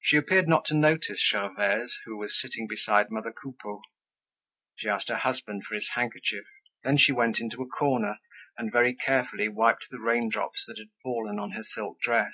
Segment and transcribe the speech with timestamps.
[0.00, 3.82] She appeared not to notice Gervaise, who was sitting beside mother Coupeau.
[4.76, 6.46] She asked her husband for his handkerchief.
[6.82, 8.20] Then she went into a corner
[8.56, 12.32] and very carefully wiped off the raindrops that had fallen on her silk dress.